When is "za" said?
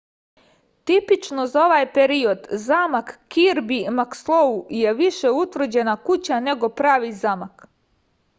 1.51-1.59